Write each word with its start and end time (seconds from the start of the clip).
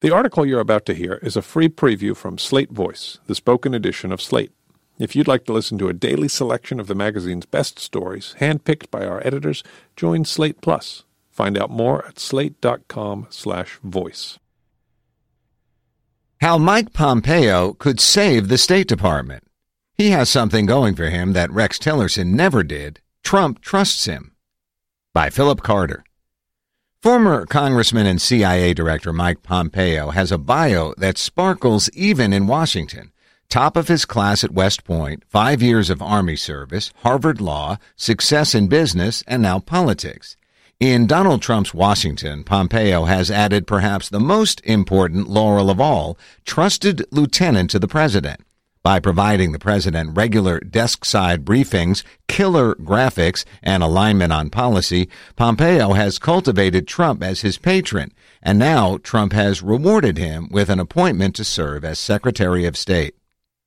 The 0.00 0.14
article 0.14 0.46
you're 0.46 0.60
about 0.60 0.86
to 0.86 0.94
hear 0.94 1.18
is 1.22 1.36
a 1.36 1.42
free 1.42 1.68
preview 1.68 2.16
from 2.16 2.38
Slate 2.38 2.70
Voice, 2.70 3.18
the 3.26 3.34
spoken 3.34 3.74
edition 3.74 4.12
of 4.12 4.22
Slate. 4.22 4.52
If 4.98 5.14
you'd 5.14 5.28
like 5.28 5.44
to 5.44 5.52
listen 5.52 5.76
to 5.76 5.88
a 5.88 5.92
daily 5.92 6.28
selection 6.28 6.80
of 6.80 6.86
the 6.86 6.94
magazine's 6.94 7.44
best 7.44 7.78
stories, 7.78 8.34
handpicked 8.40 8.90
by 8.90 9.04
our 9.04 9.20
editors, 9.26 9.62
join 9.96 10.24
Slate 10.24 10.62
Plus. 10.62 11.04
Find 11.30 11.58
out 11.58 11.68
more 11.68 12.06
at 12.06 12.18
slate.com/voice. 12.18 14.38
How 16.40 16.56
Mike 16.56 16.94
Pompeo 16.94 17.74
could 17.74 18.00
save 18.00 18.48
the 18.48 18.56
State 18.56 18.88
Department. 18.88 19.44
He 19.98 20.12
has 20.12 20.30
something 20.30 20.64
going 20.64 20.94
for 20.94 21.10
him 21.10 21.34
that 21.34 21.50
Rex 21.50 21.78
Tillerson 21.78 22.28
never 22.28 22.62
did. 22.62 23.00
Trump 23.22 23.60
trusts 23.60 24.06
him. 24.06 24.32
By 25.12 25.28
Phillip 25.28 25.62
Carter. 25.62 26.02
Former 27.02 27.46
Congressman 27.46 28.06
and 28.06 28.20
CIA 28.20 28.74
Director 28.74 29.10
Mike 29.10 29.42
Pompeo 29.42 30.10
has 30.10 30.30
a 30.30 30.36
bio 30.36 30.92
that 30.98 31.16
sparkles 31.16 31.88
even 31.94 32.34
in 32.34 32.46
Washington. 32.46 33.10
Top 33.48 33.74
of 33.74 33.88
his 33.88 34.04
class 34.04 34.44
at 34.44 34.50
West 34.50 34.84
Point, 34.84 35.22
five 35.26 35.62
years 35.62 35.88
of 35.88 36.02
Army 36.02 36.36
service, 36.36 36.92
Harvard 36.96 37.40
Law, 37.40 37.78
success 37.96 38.54
in 38.54 38.68
business, 38.68 39.24
and 39.26 39.40
now 39.40 39.60
politics. 39.60 40.36
In 40.78 41.06
Donald 41.06 41.40
Trump's 41.40 41.72
Washington, 41.72 42.44
Pompeo 42.44 43.04
has 43.04 43.30
added 43.30 43.66
perhaps 43.66 44.10
the 44.10 44.20
most 44.20 44.60
important 44.66 45.26
laurel 45.26 45.70
of 45.70 45.80
all, 45.80 46.18
trusted 46.44 47.06
lieutenant 47.10 47.70
to 47.70 47.78
the 47.78 47.88
president 47.88 48.42
by 48.82 48.98
providing 48.98 49.52
the 49.52 49.58
president 49.58 50.16
regular 50.16 50.58
desk 50.60 51.04
side 51.04 51.44
briefings, 51.44 52.02
killer 52.28 52.74
graphics, 52.76 53.44
and 53.62 53.82
alignment 53.82 54.32
on 54.32 54.50
policy, 54.50 55.08
Pompeo 55.36 55.92
has 55.92 56.18
cultivated 56.18 56.86
Trump 56.86 57.22
as 57.22 57.42
his 57.42 57.58
patron, 57.58 58.12
and 58.42 58.58
now 58.58 58.96
Trump 59.02 59.32
has 59.32 59.62
rewarded 59.62 60.16
him 60.16 60.48
with 60.50 60.70
an 60.70 60.80
appointment 60.80 61.34
to 61.36 61.44
serve 61.44 61.84
as 61.84 61.98
Secretary 61.98 62.64
of 62.64 62.76
State. 62.76 63.14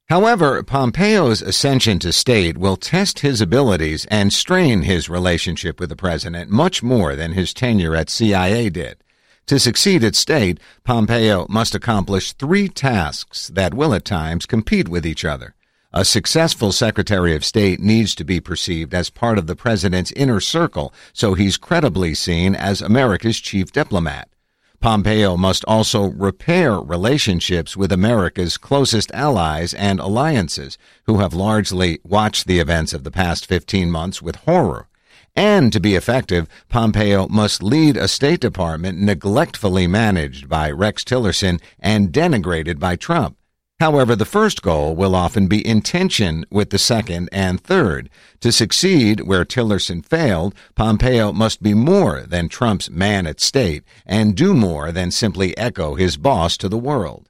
However, 0.10 0.62
Pompeo's 0.64 1.42
ascension 1.42 1.98
to 2.00 2.12
state 2.12 2.58
will 2.58 2.76
test 2.76 3.20
his 3.20 3.40
abilities 3.40 4.06
and 4.12 4.34
strain 4.34 4.82
his 4.82 5.10
relationship 5.10 5.80
with 5.80 5.90
the 5.90 5.96
president 5.96 6.50
much 6.52 6.84
more 6.84 7.16
than 7.16 7.32
his 7.32 7.54
tenure 7.54 7.96
at 7.96 8.10
CIA 8.10 8.70
did. 8.70 9.03
To 9.48 9.60
succeed 9.60 10.06
at 10.06 10.16
state, 10.16 10.60
Pompeo 10.86 11.46
must 11.50 11.76
accomplish 11.76 12.32
three 12.32 12.70
tasks 12.70 13.50
that 13.50 13.74
will 13.74 13.94
at 13.94 14.06
times 14.06 14.46
compete 14.46 14.88
with 14.88 15.06
each 15.06 15.26
other. 15.26 15.54
A 15.92 16.06
successful 16.06 16.72
Secretary 16.72 17.36
of 17.36 17.44
State 17.44 17.80
needs 17.82 18.16
to 18.16 18.24
be 18.24 18.40
perceived 18.40 18.94
as 18.94 19.10
part 19.10 19.38
of 19.38 19.46
the 19.46 19.56
President's 19.56 20.14
inner 20.14 20.40
circle, 20.40 20.94
so 21.12 21.34
he's 21.34 21.58
credibly 21.58 22.16
seen 22.16 22.56
as 22.56 22.82
America's 22.82 23.40
chief 23.40 23.72
diplomat. 23.72 24.30
Pompeo 24.80 25.38
must 25.38 25.64
also 25.66 26.06
repair 26.06 26.80
relationships 26.80 27.78
with 27.78 27.92
America's 27.92 28.58
closest 28.58 29.12
allies 29.12 29.74
and 29.74 30.00
alliances, 30.00 30.78
who 31.06 31.20
have 31.20 31.34
largely 31.34 32.00
watched 32.04 32.48
the 32.48 32.60
events 32.60 32.94
of 32.94 33.04
the 33.04 33.12
past 33.12 33.46
15 33.46 33.92
months 33.92 34.22
with 34.22 34.38
horror. 34.38 34.88
And 35.36 35.74
to 35.74 35.80
be 35.80 35.96
effective, 35.96 36.48
Pompeo 36.70 37.28
must 37.28 37.64
lead 37.64 37.98
a 37.98 38.08
State 38.08 38.40
Department 38.40 39.00
neglectfully 39.00 39.88
managed 39.88 40.48
by 40.48 40.70
Rex 40.70 41.04
Tillerson 41.04 41.60
and 41.80 42.12
denigrated 42.12 42.78
by 42.78 42.96
Trump. 42.96 43.38
However, 43.80 44.16
the 44.16 44.26
first 44.26 44.62
goal 44.62 44.96
will 44.96 45.16
often 45.16 45.48
be 45.48 45.68
in 45.68 45.82
tension 45.82 46.46
with 46.52 46.70
the 46.70 46.78
second 46.78 47.30
and 47.32 47.60
third. 47.60 48.10
To 48.42 48.52
succeed 48.52 49.22
where 49.22 49.44
Tillerson 49.44 50.06
failed, 50.06 50.54
Pompeo 50.76 51.34
must 51.34 51.64
be 51.64 51.74
more 51.74 52.22
than 52.22 52.48
Trump's 52.48 52.90
man 52.92 53.26
at 53.26 53.42
state 53.42 53.84
and 54.06 54.36
do 54.36 54.54
more 54.54 54.92
than 54.92 55.10
simply 55.10 55.58
echo 55.58 55.96
his 55.96 56.16
boss 56.16 56.56
to 56.58 56.70
the 56.70 56.78
world. 56.78 57.28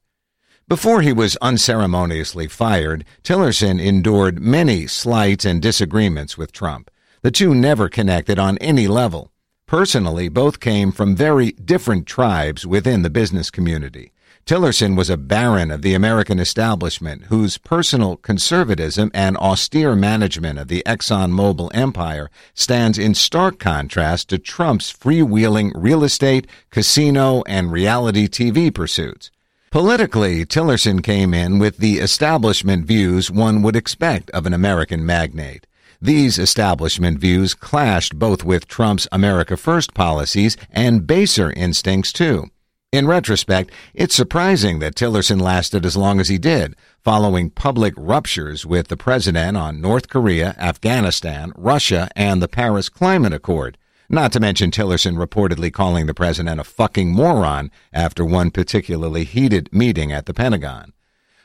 Before 0.67 1.01
he 1.01 1.13
was 1.13 1.37
unceremoniously 1.41 2.47
fired, 2.47 3.05
Tillerson 3.23 3.79
endured 3.79 4.41
many 4.41 4.87
slights 4.87 5.45
and 5.45 5.61
disagreements 5.61 6.37
with 6.37 6.51
Trump. 6.51 6.91
The 7.23 7.31
two 7.31 7.55
never 7.55 7.87
connected 7.87 8.37
on 8.37 8.57
any 8.57 8.85
level. 8.85 9.31
Personally, 9.65 10.27
both 10.27 10.59
came 10.59 10.91
from 10.91 11.15
very 11.15 11.53
different 11.53 12.05
tribes 12.05 12.67
within 12.67 13.01
the 13.01 13.09
business 13.09 13.49
community. 13.49 14.11
Tillerson 14.45 14.97
was 14.97 15.09
a 15.09 15.15
baron 15.15 15.71
of 15.71 15.83
the 15.83 15.93
American 15.93 16.37
establishment 16.37 17.27
whose 17.27 17.57
personal 17.57 18.17
conservatism 18.17 19.09
and 19.13 19.37
austere 19.37 19.95
management 19.95 20.59
of 20.59 20.67
the 20.67 20.83
ExxonMobil 20.85 21.71
empire 21.73 22.29
stands 22.55 22.97
in 22.97 23.15
stark 23.15 23.57
contrast 23.57 24.27
to 24.27 24.37
Trump's 24.37 24.91
freewheeling 24.91 25.71
real 25.75 26.03
estate, 26.03 26.45
casino, 26.71 27.41
and 27.47 27.71
reality 27.71 28.27
TV 28.27 28.73
pursuits. 28.73 29.31
Politically, 29.71 30.45
Tillerson 30.45 31.01
came 31.01 31.33
in 31.33 31.57
with 31.57 31.77
the 31.77 31.99
establishment 31.99 32.85
views 32.85 33.31
one 33.31 33.61
would 33.61 33.77
expect 33.77 34.29
of 34.31 34.45
an 34.45 34.53
American 34.53 35.05
magnate. 35.05 35.65
These 36.03 36.37
establishment 36.37 37.17
views 37.17 37.53
clashed 37.53 38.19
both 38.19 38.43
with 38.43 38.67
Trump's 38.67 39.07
America 39.13 39.55
First 39.55 39.93
policies 39.93 40.57
and 40.69 41.07
baser 41.07 41.49
instincts, 41.49 42.11
too. 42.11 42.47
In 42.91 43.07
retrospect, 43.07 43.71
it's 43.93 44.13
surprising 44.13 44.79
that 44.79 44.95
Tillerson 44.95 45.39
lasted 45.39 45.85
as 45.85 45.95
long 45.95 46.19
as 46.19 46.27
he 46.27 46.37
did, 46.37 46.75
following 46.99 47.49
public 47.49 47.93
ruptures 47.95 48.65
with 48.65 48.89
the 48.89 48.97
president 48.97 49.55
on 49.55 49.79
North 49.79 50.09
Korea, 50.09 50.55
Afghanistan, 50.57 51.53
Russia, 51.55 52.09
and 52.17 52.41
the 52.41 52.49
Paris 52.49 52.89
Climate 52.89 53.31
Accord. 53.31 53.77
Not 54.09 54.33
to 54.33 54.41
mention 54.41 54.71
Tillerson 54.71 55.15
reportedly 55.15 55.71
calling 55.71 56.07
the 56.07 56.13
president 56.13 56.59
a 56.59 56.65
fucking 56.65 57.13
moron 57.13 57.71
after 57.93 58.25
one 58.25 58.51
particularly 58.51 59.23
heated 59.23 59.69
meeting 59.71 60.11
at 60.11 60.25
the 60.25 60.33
Pentagon. 60.33 60.92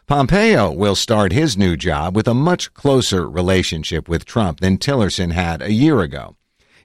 Pompeo 0.09 0.73
will 0.73 0.95
start 0.95 1.33
his 1.33 1.59
new 1.59 1.77
job 1.77 2.17
with 2.17 2.27
a 2.27 2.33
much 2.33 2.73
closer 2.73 3.29
relationship 3.29 4.09
with 4.09 4.25
Trump 4.25 4.61
than 4.61 4.79
Tillerson 4.79 5.33
had 5.33 5.61
a 5.61 5.71
year 5.71 6.01
ago. 6.01 6.35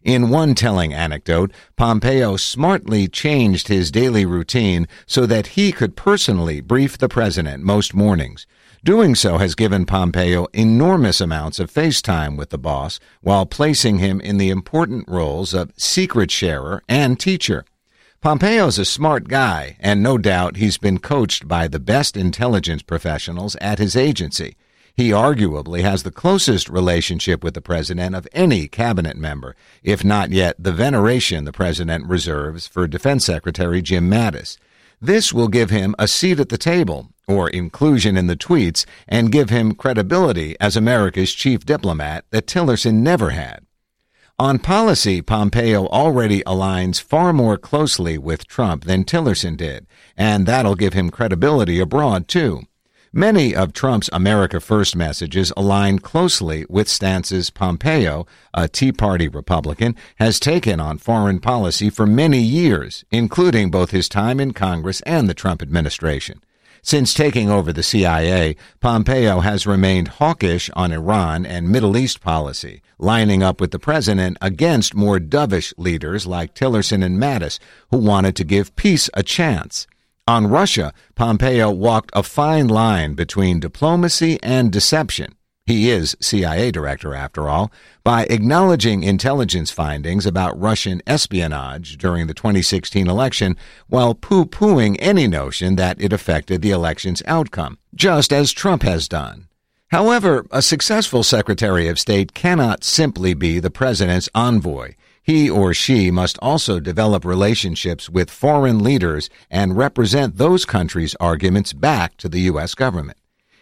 In 0.03 0.28
one 0.29 0.56
telling 0.56 0.94
anecdote, 0.94 1.53
Pompeo 1.78 2.35
smartly 2.35 3.07
changed 3.07 3.69
his 3.69 3.91
daily 3.91 4.25
routine 4.25 4.89
so 5.06 5.25
that 5.25 5.56
he 5.56 5.72
could 5.72 5.95
personally 5.95 6.59
brief 6.59 6.97
the 6.97 7.07
president 7.07 7.63
most 7.63 7.94
mornings. 7.94 8.45
Doing 8.84 9.16
so 9.16 9.38
has 9.38 9.55
given 9.55 9.85
Pompeo 9.85 10.47
enormous 10.51 11.22
amounts 11.22 11.59
of 11.59 11.72
face 11.72 12.01
time 12.01 12.35
with 12.35 12.50
the 12.50 12.57
boss 12.57 13.00
while 13.22 13.45
placing 13.45 14.00
him 14.00 14.19
in 14.19 14.35
the 14.35 14.50
important 14.50 15.07
roles 15.07 15.53
of 15.53 15.72
secret 15.78 16.29
sharer 16.29 16.84
and 16.90 17.17
teacher. 17.17 17.63
Pompeo's 18.23 18.79
a 18.79 18.85
smart 18.85 19.28
guy, 19.28 19.75
and 19.81 20.01
no 20.01 20.17
doubt 20.17 20.56
he's 20.56 20.78
been 20.78 20.97
coached 20.97 21.45
by 21.45 21.67
the 21.67 21.78
best 21.78 22.16
intelligence 22.16 22.81
professionals 22.81 23.57
at 23.57 23.79
his 23.79 23.97
agency. 23.97 24.56
He 24.95 25.09
arguably 25.09 25.81
has 25.81 26.03
the 26.03 26.09
closest 26.09 26.69
relationship 26.69 27.44
with 27.44 27.53
the 27.53 27.59
president 27.59 28.16
of 28.16 28.25
any 28.31 28.69
cabinet 28.69 29.17
member, 29.17 29.57
if 29.84 30.06
not 30.06 30.31
yet 30.31 30.56
the 30.57 30.72
veneration 30.72 31.44
the 31.44 31.51
president 31.51 32.07
reserves 32.07 32.66
for 32.66 32.88
Defense 32.88 33.25
Secretary 33.25 33.81
Jim 33.81 34.09
Mattis. 34.09 34.57
This 35.01 35.34
will 35.34 35.50
give 35.50 35.69
him 35.69 35.94
a 36.00 36.07
seat 36.07 36.40
at 36.40 36.47
the 36.47 36.57
table, 36.57 37.09
or 37.28 37.50
inclusion 37.50 38.16
in 38.16 38.28
the 38.28 38.38
tweets, 38.38 38.85
and 39.05 39.34
give 39.34 39.50
him 39.50 39.75
credibility 39.75 40.55
as 40.61 40.78
America's 40.78 41.34
chief 41.34 41.66
diplomat 41.66 42.23
that 42.29 42.47
Tillerson 42.47 43.03
never 43.03 43.31
had. 43.31 43.66
On 44.39 44.57
policy, 44.57 45.21
Pompeo 45.21 45.85
already 45.88 46.41
aligns 46.41 46.99
far 46.99 47.33
more 47.33 47.55
closely 47.55 48.17
with 48.17 48.47
Trump 48.47 48.85
than 48.85 49.03
Tillerson 49.03 49.55
did, 49.55 49.85
and 50.17 50.47
that'll 50.47 50.73
give 50.73 50.94
him 50.94 51.11
credibility 51.11 51.79
abroad, 51.79 52.27
too. 52.27 52.63
Many 53.13 53.53
of 53.53 53.73
Trump's 53.73 54.09
America 54.11 54.59
First 54.59 54.95
messages 54.95 55.53
align 55.55 55.99
closely 55.99 56.66
with 56.67 56.89
stances 56.89 57.51
Pompeo, 57.51 58.25
a 58.55 58.67
Tea 58.67 58.91
Party 58.91 59.27
Republican, 59.27 59.95
has 60.16 60.39
taken 60.39 60.79
on 60.79 60.97
foreign 60.97 61.39
policy 61.39 61.91
for 61.91 62.07
many 62.07 62.39
years, 62.39 63.05
including 63.11 63.69
both 63.69 63.91
his 63.91 64.09
time 64.09 64.39
in 64.39 64.51
Congress 64.51 65.01
and 65.01 65.29
the 65.29 65.35
Trump 65.35 65.61
administration. 65.61 66.41
Since 66.85 67.14
taking 67.14 67.50
over 67.50 67.72
the 67.72 67.82
CIA, 67.82 68.58
Pompeo 68.82 69.40
has 69.40 69.66
remained 69.66 70.20
hawkish 70.20 70.70
on 70.74 70.91
Iran 70.91 71.46
and 71.46 71.70
Middle 71.70 71.96
East 71.96 72.20
policy, 72.20 72.82
lining 73.00 73.41
up 73.41 73.62
with 73.62 73.72
the 73.72 73.80
president 73.80 74.38
against 74.41 74.94
more 74.94 75.18
dovish 75.18 75.74
leaders 75.78 76.28
like 76.28 76.53
Tillerson 76.53 77.02
and 77.02 77.18
Mattis, 77.18 77.58
who 77.90 77.97
wanted 77.97 78.35
to 78.35 78.44
give 78.44 78.76
peace 78.76 79.09
a 79.14 79.24
chance. 79.24 79.88
On 80.28 80.47
Russia, 80.47 80.94
Pompeo 81.16 81.72
walked 81.72 82.12
a 82.14 82.22
fine 82.22 82.68
line 82.68 83.14
between 83.14 83.62
diplomacy 83.62 84.38
and 84.44 84.70
deception 84.70 85.35
he 85.65 85.89
is 85.89 86.17
CIA 86.19 86.71
director 86.71 87.15
after 87.15 87.47
all, 87.47 87.71
by 88.03 88.23
acknowledging 88.25 89.03
intelligence 89.03 89.71
findings 89.71 90.25
about 90.25 90.59
Russian 90.59 91.01
espionage 91.07 91.97
during 91.97 92.27
the 92.27 92.33
2016 92.33 93.07
election 93.07 93.55
while 93.87 94.13
poo 94.13 94.45
pooing 94.45 94.97
any 94.99 95.25
notion 95.25 95.77
that 95.77 96.01
it 96.01 96.11
affected 96.11 96.61
the 96.61 96.71
election's 96.71 97.23
outcome, 97.25 97.77
just 97.95 98.33
as 98.33 98.51
Trump 98.51 98.83
has 98.83 99.07
done. 99.07 99.47
However, 99.87 100.45
a 100.51 100.61
successful 100.61 101.23
Secretary 101.23 101.87
of 101.87 101.99
State 101.99 102.33
cannot 102.33 102.83
simply 102.83 103.33
be 103.33 103.59
the 103.59 103.71
president's 103.71 104.29
envoy. 104.35 104.95
he 105.25 105.49
or 105.49 105.73
she 105.73 106.11
must 106.11 106.37
also 106.41 106.81
develop 106.81 107.23
relationships 107.23 108.09
with 108.09 108.29
foreign 108.29 108.83
leaders 108.83 109.29
and 109.49 109.77
represent 109.77 110.37
those 110.37 110.65
countries' 110.65 111.15
arguments 111.21 111.71
back 111.71 112.17
to 112.17 112.27
the 112.27 112.41
U.S. 112.41 112.75
government. 112.75 113.17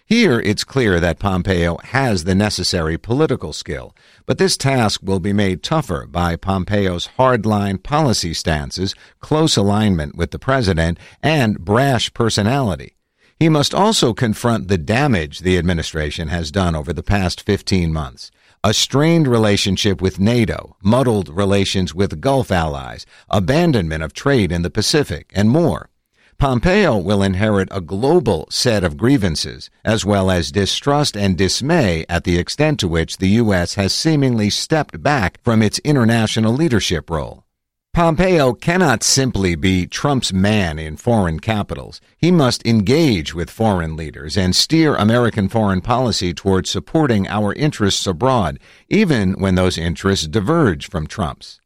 Here, 0.06 0.40
it's 0.40 0.64
clear 0.64 1.00
that 1.00 1.20
Pompeo 1.20 1.78
has 1.78 2.24
the 2.24 2.36
necessary 2.36 2.98
political 2.98 3.54
skill, 3.54 3.96
but 4.26 4.38
this 4.38 4.58
task 4.58 5.02
will 5.02 5.20
be 5.20 5.34
made 5.34 5.64
tougher 5.64 6.06
by 6.06 6.36
Pompeo's 6.36 7.10
hardline 7.18 7.82
policy 7.82 8.34
stances, 8.34 8.94
close 9.20 9.56
alignment 9.56 10.16
with 10.16 10.32
the 10.32 10.40
president, 10.40 10.98
and 11.24 11.60
brash 11.60 12.14
personality. 12.14 12.98
He 13.40 13.50
must 13.50 13.74
also 13.74 14.14
confront 14.14 14.68
the 14.68 14.78
damage 14.78 15.40
the 15.40 15.58
administration 15.58 16.28
has 16.28 16.52
done 16.52 16.76
over 16.76 16.94
the 16.94 17.04
past 17.04 17.42
15 17.42 17.92
months 17.92 18.32
a 18.64 18.74
strained 18.74 19.28
relationship 19.28 20.02
with 20.02 20.20
NATO, 20.20 20.76
muddled 20.84 21.30
relations 21.30 21.96
with 21.96 22.22
Gulf 22.22 22.52
allies, 22.52 23.08
abandonment 23.28 24.04
of 24.04 24.14
trade 24.14 24.52
in 24.52 24.62
the 24.62 24.70
Pacific, 24.70 25.32
and 25.34 25.50
more. 25.50 25.90
Pompeo 26.38 26.98
will 26.98 27.22
inherit 27.22 27.68
a 27.72 27.82
global 27.82 28.48
set 28.50 28.84
of 28.84 28.98
grievances, 28.98 29.70
as 29.86 30.06
well 30.06 30.32
as 30.32 30.52
distrust 30.52 31.16
and 31.16 31.38
dismay 31.38 32.06
at 32.10 32.24
the 32.24 32.38
extent 32.38 32.80
to 32.80 32.88
which 32.88 33.18
the 33.18 33.30
U.S. 33.30 33.76
has 33.76 33.94
seemingly 33.94 34.50
stepped 34.50 35.02
back 35.02 35.40
from 35.44 35.62
its 35.62 35.80
international 35.80 36.54
leadership 36.54 37.10
role. 37.10 37.46
Pompeo 37.94 38.54
cannot 38.54 39.04
simply 39.04 39.54
be 39.54 39.86
Trump's 39.86 40.32
man 40.32 40.80
in 40.80 40.96
foreign 40.98 41.40
capitals. 41.40 42.02
He 42.18 42.32
must 42.32 42.66
engage 42.66 43.34
with 43.36 43.50
foreign 43.50 43.98
leaders 43.98 44.38
and 44.38 44.56
steer 44.56 44.96
American 44.96 45.50
foreign 45.50 45.82
policy 45.82 46.34
towards 46.34 46.70
supporting 46.70 47.28
our 47.28 47.54
interests 47.54 48.08
abroad, 48.08 48.60
even 48.90 49.34
when 49.34 49.56
those 49.56 49.78
interests 49.78 50.26
diverge 50.26 50.90
from 50.90 51.06
Trump's. 51.06 51.61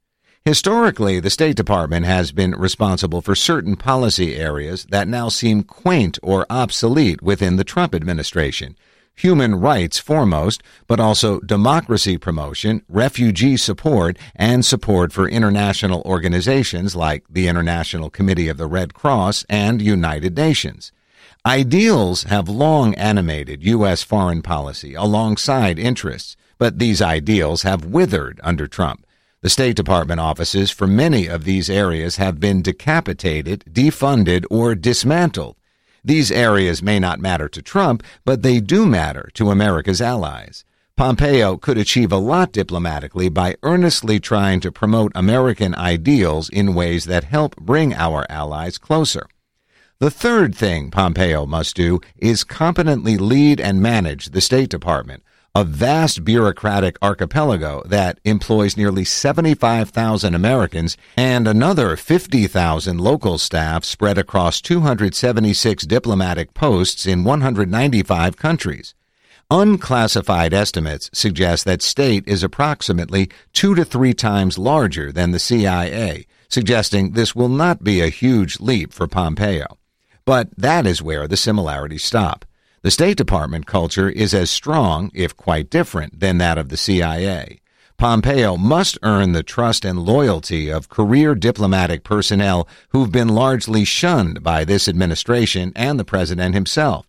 Historically, 0.46 1.20
the 1.20 1.32
State 1.32 1.56
Department 1.56 2.06
has 2.06 2.32
been 2.32 2.52
responsible 2.52 3.20
for 3.20 3.34
certain 3.34 3.76
policy 3.76 4.36
areas 4.36 4.86
that 4.92 5.08
now 5.08 5.28
seem 5.28 5.64
quaint 5.64 6.20
or 6.22 6.46
obsolete 6.52 7.20
within 7.24 7.56
the 7.56 7.64
Trump 7.64 7.96
administration 7.96 8.78
human 9.16 9.56
rights 9.56 9.98
foremost, 9.98 10.62
but 10.88 11.00
also 11.00 11.40
democracy 11.40 12.18
promotion, 12.18 12.84
refugee 12.90 13.58
support, 13.58 14.18
and 14.36 14.66
support 14.66 15.14
for 15.14 15.28
international 15.28 16.02
organizations 16.02 16.96
like 16.96 17.24
the 17.30 17.48
International 17.48 18.10
Committee 18.10 18.50
of 18.50 18.58
the 18.58 18.68
Red 18.68 18.94
Cross 18.94 19.46
and 19.50 19.82
United 19.82 20.36
Nations. 20.36 20.92
Ideals 21.46 22.24
have 22.24 22.50
long 22.50 22.94
animated 22.96 23.64
U.S. 23.64 24.04
foreign 24.04 24.42
policy 24.42 24.94
alongside 24.96 25.80
interests, 25.80 26.36
but 26.58 26.80
these 26.80 27.02
ideals 27.02 27.62
have 27.62 27.86
withered 27.86 28.40
under 28.44 28.68
Trump. 28.68 29.05
The 29.46 29.52
State 29.52 29.76
Department 29.76 30.20
offices 30.20 30.72
for 30.72 30.88
many 30.88 31.28
of 31.28 31.44
these 31.44 31.70
areas 31.70 32.16
have 32.16 32.40
been 32.40 32.64
decapitated, 32.64 33.64
defunded, 33.70 34.44
or 34.50 34.74
dismantled. 34.74 35.56
These 36.04 36.32
areas 36.32 36.82
may 36.82 36.98
not 36.98 37.20
matter 37.20 37.48
to 37.50 37.62
Trump, 37.62 38.02
but 38.26 38.42
they 38.42 38.60
do 38.60 38.88
matter 38.88 39.30
to 39.36 39.52
America's 39.52 40.02
allies. 40.02 40.66
Pompeo 40.98 41.58
could 41.58 41.78
achieve 41.78 42.12
a 42.12 42.18
lot 42.18 42.54
diplomatically 42.54 43.30
by 43.30 43.54
earnestly 43.62 44.20
trying 44.20 44.62
to 44.62 44.72
promote 44.72 45.12
American 45.14 45.76
ideals 45.76 46.50
in 46.50 46.74
ways 46.74 47.06
that 47.06 47.26
help 47.26 47.56
bring 47.58 47.94
our 47.94 48.26
allies 48.32 48.80
closer. 48.80 49.28
The 50.00 50.10
third 50.10 50.56
thing 50.56 50.90
Pompeo 50.90 51.46
must 51.46 51.76
do 51.76 52.02
is 52.18 52.44
competently 52.44 53.16
lead 53.16 53.62
and 53.62 53.80
manage 53.80 54.32
the 54.32 54.42
State 54.42 54.72
Department, 54.72 55.22
a 55.56 55.64
vast 55.64 56.26
bureaucratic 56.26 56.98
archipelago 57.02 57.82
that 57.86 58.20
employs 58.26 58.76
nearly 58.76 59.06
75,000 59.06 60.36
Americans 60.36 60.98
and 61.16 61.48
another 61.48 61.96
50,000 61.96 63.00
local 63.00 63.38
staff 63.38 63.86
spread 63.86 64.18
across 64.18 64.60
276 64.60 65.86
diplomatic 65.86 66.54
posts 66.54 67.06
in 67.06 67.24
195 67.24 68.36
countries. 68.36 68.94
Unclassified 69.50 70.54
estimates 70.54 71.10
suggest 71.14 71.64
that 71.64 71.82
state 71.82 72.28
is 72.28 72.44
approximately 72.44 73.30
two 73.54 73.76
to 73.76 73.86
three 73.86 74.14
times 74.14 74.58
larger 74.58 75.10
than 75.10 75.32
the 75.32 75.40
CIA, 75.40 76.26
suggesting 76.50 77.12
this 77.12 77.34
will 77.34 77.48
not 77.48 77.82
be 77.82 78.02
a 78.02 78.10
huge 78.10 78.60
leap 78.60 78.92
for 78.92 79.08
Pompeo. 79.08 79.78
But 80.26 80.50
that 80.58 80.86
is 80.86 81.02
where 81.02 81.30
the 81.30 81.38
similarities 81.38 82.04
stop. 82.04 82.44
The 82.86 82.92
State 82.92 83.18
Department 83.18 83.66
culture 83.66 84.10
is 84.10 84.32
as 84.36 84.52
strong, 84.52 85.10
if 85.16 85.36
quite 85.36 85.72
different, 85.72 86.20
than 86.20 86.38
that 86.38 86.60
of 86.60 86.70
the 86.70 86.78
CIA. 86.78 87.60
Pompeo 87.98 88.58
must 88.58 89.00
earn 89.02 89.32
the 89.32 89.42
trust 89.42 89.84
and 89.84 90.06
loyalty 90.06 90.70
of 90.70 90.88
career 90.88 91.34
diplomatic 91.34 92.04
personnel 92.04 92.68
who've 92.90 93.12
been 93.12 93.30
largely 93.30 93.86
shunned 93.86 94.44
by 94.44 94.64
this 94.64 94.88
administration 94.88 95.72
and 95.76 96.00
the 96.00 96.06
president 96.06 96.54
himself. 96.54 97.08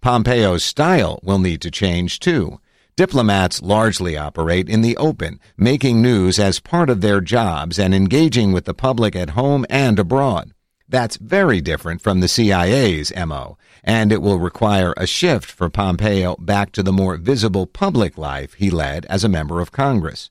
Pompeo's 0.00 0.64
style 0.64 1.20
will 1.22 1.38
need 1.38 1.60
to 1.60 1.70
change 1.70 2.18
too. 2.18 2.58
Diplomats 2.96 3.60
largely 3.60 4.16
operate 4.16 4.70
in 4.70 4.80
the 4.80 4.96
open, 4.96 5.38
making 5.54 6.00
news 6.00 6.38
as 6.38 6.60
part 6.60 6.88
of 6.88 7.02
their 7.02 7.20
jobs 7.20 7.78
and 7.78 7.94
engaging 7.94 8.52
with 8.52 8.64
the 8.64 8.72
public 8.72 9.14
at 9.14 9.36
home 9.36 9.66
and 9.68 9.98
abroad. 9.98 10.54
That's 10.90 11.16
very 11.18 11.60
different 11.60 12.02
from 12.02 12.18
the 12.18 12.26
CIA's 12.26 13.12
MO, 13.14 13.56
and 13.84 14.10
it 14.10 14.20
will 14.20 14.40
require 14.40 14.92
a 14.96 15.06
shift 15.06 15.48
for 15.48 15.70
Pompeo 15.70 16.34
back 16.40 16.72
to 16.72 16.82
the 16.82 16.92
more 16.92 17.16
visible 17.16 17.68
public 17.68 18.18
life 18.18 18.54
he 18.54 18.70
led 18.70 19.06
as 19.06 19.22
a 19.22 19.28
member 19.28 19.60
of 19.60 19.70
Congress. 19.70 20.30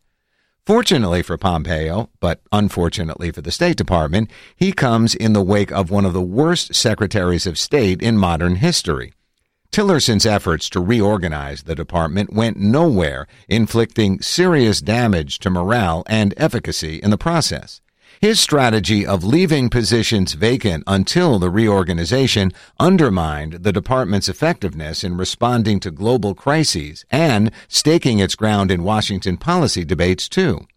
Fortunately 0.66 1.22
for 1.22 1.38
Pompeo, 1.38 2.10
but 2.20 2.42
unfortunately 2.52 3.32
for 3.32 3.40
the 3.40 3.54
State 3.54 3.78
Department, 3.78 4.30
he 4.54 4.74
comes 4.74 5.16
in 5.16 5.32
the 5.32 5.42
wake 5.42 5.72
of 5.72 5.90
one 5.90 6.04
of 6.06 6.12
the 6.12 6.22
worst 6.22 6.76
secretaries 6.76 7.48
of 7.48 7.58
state 7.58 8.02
in 8.02 8.18
modern 8.18 8.56
history. 8.56 9.14
Tillerson's 9.72 10.26
efforts 10.26 10.70
to 10.72 10.82
reorganize 10.82 11.64
the 11.64 11.74
department 11.74 12.34
went 12.34 12.58
nowhere, 12.58 13.28
inflicting 13.48 14.20
serious 14.20 14.82
damage 14.82 15.40
to 15.40 15.50
morale 15.50 16.04
and 16.08 16.34
efficacy 16.36 16.98
in 16.98 17.12
the 17.12 17.18
process. 17.18 17.80
His 18.22 18.42
strategy 18.42 19.06
of 19.06 19.24
leaving 19.24 19.70
positions 19.70 20.34
vacant 20.34 20.84
until 20.86 21.40
the 21.40 21.50
reorganization 21.50 22.52
undermined 22.78 23.64
the 23.64 23.72
department's 23.72 24.28
effectiveness 24.28 25.06
in 25.06 25.16
responding 25.16 25.80
to 25.80 25.90
global 25.90 26.36
crises 26.36 27.06
and 27.10 27.50
staking 27.70 28.20
its 28.20 28.36
ground 28.36 28.72
in 28.72 28.84
Washington 28.84 29.38
policy 29.38 29.86
debates, 29.86 30.28
too. 30.28 30.68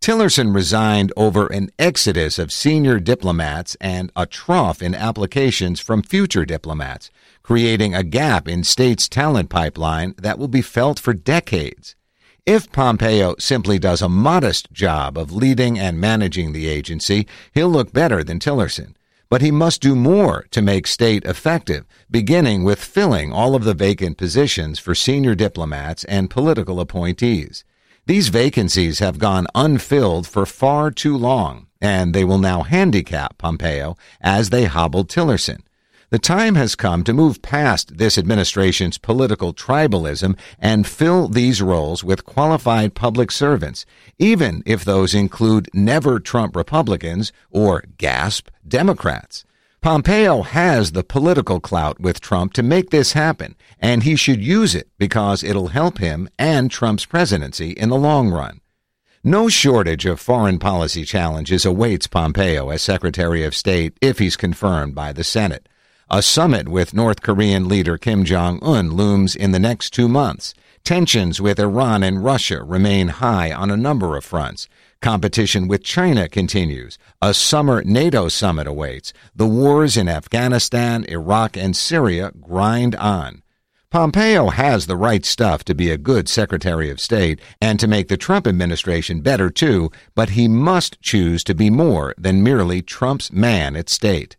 Tillerson 0.00 0.54
resigned 0.54 1.12
over 1.18 1.48
an 1.48 1.68
exodus 1.78 2.38
of 2.38 2.50
senior 2.50 2.98
diplomats 2.98 3.76
and 3.78 4.10
a 4.16 4.24
trough 4.24 4.80
in 4.80 4.94
applications 4.94 5.80
from 5.80 6.02
future 6.02 6.46
diplomats, 6.46 7.10
creating 7.42 7.94
a 7.94 8.04
gap 8.04 8.48
in 8.48 8.64
state's 8.64 9.06
talent 9.06 9.50
pipeline 9.50 10.14
that 10.16 10.38
will 10.38 10.48
be 10.48 10.62
felt 10.62 10.98
for 10.98 11.12
decades. 11.12 11.94
If 12.46 12.70
Pompeo 12.70 13.34
simply 13.40 13.76
does 13.76 14.00
a 14.00 14.08
modest 14.08 14.70
job 14.70 15.18
of 15.18 15.32
leading 15.32 15.80
and 15.80 16.00
managing 16.00 16.52
the 16.52 16.68
agency, 16.68 17.26
he'll 17.52 17.68
look 17.68 17.92
better 17.92 18.22
than 18.22 18.38
Tillerson. 18.38 18.94
But 19.28 19.42
he 19.42 19.50
must 19.50 19.80
do 19.80 19.96
more 19.96 20.46
to 20.52 20.62
make 20.62 20.86
state 20.86 21.24
effective, 21.24 21.86
beginning 22.08 22.62
with 22.62 22.78
filling 22.78 23.32
all 23.32 23.56
of 23.56 23.64
the 23.64 23.74
vacant 23.74 24.16
positions 24.16 24.78
for 24.78 24.94
senior 24.94 25.34
diplomats 25.34 26.04
and 26.04 26.30
political 26.30 26.78
appointees. 26.78 27.64
These 28.06 28.28
vacancies 28.28 29.00
have 29.00 29.18
gone 29.18 29.48
unfilled 29.56 30.28
for 30.28 30.46
far 30.46 30.92
too 30.92 31.16
long, 31.16 31.66
and 31.80 32.14
they 32.14 32.22
will 32.22 32.38
now 32.38 32.62
handicap 32.62 33.38
Pompeo 33.38 33.96
as 34.20 34.50
they 34.50 34.66
hobbled 34.66 35.08
Tillerson. 35.08 35.62
The 36.10 36.18
time 36.20 36.54
has 36.54 36.76
come 36.76 37.02
to 37.02 37.12
move 37.12 37.42
past 37.42 37.98
this 37.98 38.16
administration's 38.16 38.96
political 38.96 39.52
tribalism 39.52 40.38
and 40.60 40.86
fill 40.86 41.26
these 41.26 41.60
roles 41.60 42.04
with 42.04 42.24
qualified 42.24 42.94
public 42.94 43.32
servants, 43.32 43.84
even 44.16 44.62
if 44.64 44.84
those 44.84 45.14
include 45.14 45.68
never 45.74 46.20
Trump 46.20 46.54
Republicans 46.54 47.32
or, 47.50 47.82
gasp, 47.98 48.50
Democrats. 48.66 49.44
Pompeo 49.80 50.42
has 50.42 50.92
the 50.92 51.02
political 51.02 51.58
clout 51.58 51.98
with 51.98 52.20
Trump 52.20 52.52
to 52.52 52.62
make 52.62 52.90
this 52.90 53.12
happen, 53.14 53.56
and 53.80 54.04
he 54.04 54.14
should 54.14 54.40
use 54.40 54.76
it 54.76 54.88
because 54.98 55.42
it'll 55.42 55.68
help 55.68 55.98
him 55.98 56.28
and 56.38 56.70
Trump's 56.70 57.04
presidency 57.04 57.70
in 57.70 57.88
the 57.88 57.96
long 57.96 58.30
run. 58.30 58.60
No 59.24 59.48
shortage 59.48 60.06
of 60.06 60.20
foreign 60.20 60.60
policy 60.60 61.04
challenges 61.04 61.64
awaits 61.64 62.06
Pompeo 62.06 62.70
as 62.70 62.80
Secretary 62.80 63.42
of 63.42 63.56
State 63.56 63.96
if 64.00 64.20
he's 64.20 64.36
confirmed 64.36 64.94
by 64.94 65.12
the 65.12 65.24
Senate. 65.24 65.68
A 66.08 66.22
summit 66.22 66.68
with 66.68 66.94
North 66.94 67.20
Korean 67.20 67.66
leader 67.66 67.98
Kim 67.98 68.24
Jong 68.24 68.60
un 68.62 68.92
looms 68.92 69.34
in 69.34 69.50
the 69.50 69.58
next 69.58 69.90
two 69.90 70.06
months. 70.08 70.54
Tensions 70.84 71.40
with 71.40 71.58
Iran 71.58 72.04
and 72.04 72.22
Russia 72.22 72.62
remain 72.62 73.08
high 73.08 73.50
on 73.52 73.72
a 73.72 73.76
number 73.76 74.16
of 74.16 74.24
fronts. 74.24 74.68
Competition 75.02 75.66
with 75.66 75.82
China 75.82 76.28
continues. 76.28 76.96
A 77.20 77.34
summer 77.34 77.82
NATO 77.82 78.28
summit 78.28 78.68
awaits. 78.68 79.12
The 79.34 79.48
wars 79.48 79.96
in 79.96 80.08
Afghanistan, 80.08 81.04
Iraq, 81.08 81.56
and 81.56 81.76
Syria 81.76 82.30
grind 82.40 82.94
on. 82.94 83.42
Pompeo 83.90 84.50
has 84.50 84.86
the 84.86 84.96
right 84.96 85.24
stuff 85.24 85.64
to 85.64 85.74
be 85.74 85.90
a 85.90 85.98
good 85.98 86.28
Secretary 86.28 86.88
of 86.88 87.00
State 87.00 87.40
and 87.60 87.80
to 87.80 87.88
make 87.88 88.06
the 88.06 88.16
Trump 88.16 88.46
administration 88.46 89.22
better 89.22 89.50
too, 89.50 89.90
but 90.14 90.30
he 90.30 90.46
must 90.46 91.02
choose 91.02 91.42
to 91.42 91.54
be 91.54 91.68
more 91.68 92.14
than 92.16 92.44
merely 92.44 92.80
Trump's 92.80 93.32
man 93.32 93.74
at 93.74 93.88
state. 93.88 94.36